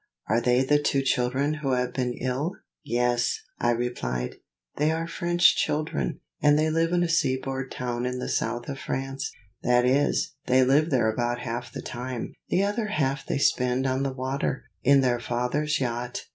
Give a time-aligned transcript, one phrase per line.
[0.27, 2.53] Are they the two children who have been ill?"
[2.83, 4.37] "Yes," I replied;
[4.77, 8.67] "they are French children, and they live in a sea board town in the south
[8.67, 13.37] of France, that is, they live there about half the time: the other half they
[13.37, 16.25] spend on the water, in their father's yacht.